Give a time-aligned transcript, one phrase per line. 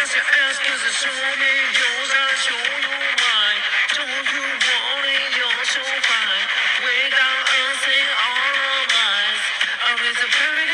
[0.00, 2.88] 那些 S 都是说明有在求有
[3.20, 3.24] 买
[3.92, 6.08] ，Don't you worry，有手快
[6.80, 10.69] ，We got everything on our minds，always a perfect。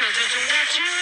[0.00, 0.99] Cause it's what you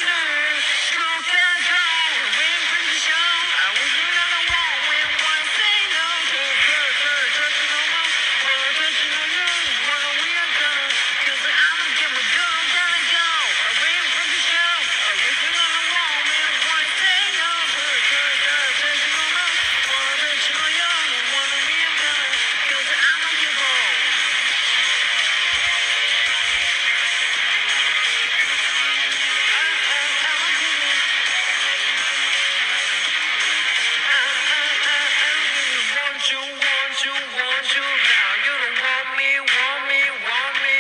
[36.31, 38.29] you, want you, want you now.
[38.45, 40.77] You don't want me, want me, want me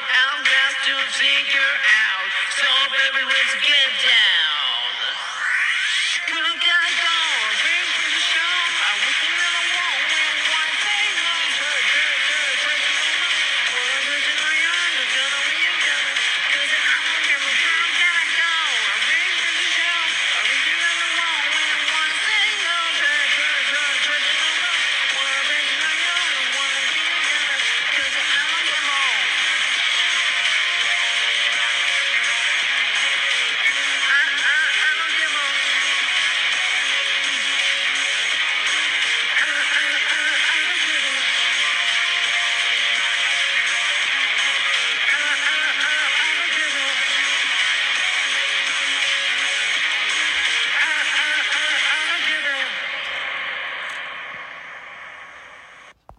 [0.00, 2.28] I'm just to figure out.
[2.56, 4.19] So baby, let's get down.